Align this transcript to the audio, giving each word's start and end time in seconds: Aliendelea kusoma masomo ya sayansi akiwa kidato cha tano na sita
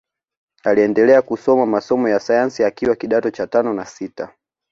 Aliendelea 0.63 1.21
kusoma 1.21 1.65
masomo 1.65 2.09
ya 2.09 2.19
sayansi 2.19 2.63
akiwa 2.63 2.95
kidato 2.95 3.31
cha 3.31 3.47
tano 3.47 3.73
na 3.73 3.85
sita 3.85 4.33